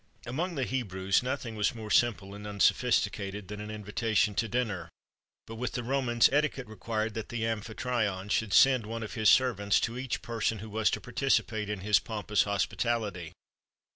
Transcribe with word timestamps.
Among 0.25 0.55
the 0.55 0.63
Hebrews, 0.63 1.21
nothing 1.21 1.55
was 1.55 1.75
more 1.75 1.91
simple 1.91 2.33
and 2.33 2.47
unsophisticated 2.47 3.49
than 3.49 3.61
an 3.61 3.69
invitation 3.69 4.33
to 4.33 4.47
dinner;[XXXV 4.47 4.79
1] 4.81 4.89
but, 5.45 5.55
with 5.57 5.73
the 5.73 5.83
Romans, 5.83 6.27
etiquette 6.31 6.65
required 6.65 7.13
that 7.13 7.29
the 7.29 7.45
amphitryon 7.45 8.29
should 8.29 8.51
send 8.51 8.87
one 8.87 9.03
of 9.03 9.13
his 9.13 9.29
servants 9.29 9.79
to 9.81 9.99
each 9.99 10.23
person 10.23 10.57
who 10.57 10.71
was 10.71 10.89
to 10.89 11.01
participate 11.01 11.69
in 11.69 11.81
his 11.81 11.99
pompous 11.99 12.45
hospitality. 12.45 13.31